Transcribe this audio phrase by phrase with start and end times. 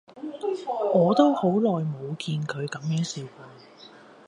[0.95, 3.45] 我都好耐冇見佢噉樣笑過